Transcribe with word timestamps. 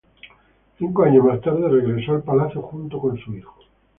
Cinco 0.79 1.03
años 1.03 1.23
más 1.23 1.41
tarde, 1.41 1.69
regresó 1.69 2.13
al 2.13 2.23
Palacio 2.23 2.59
junto 2.63 2.97
con 2.99 3.19
su 3.19 3.35
hijo. 3.37 3.55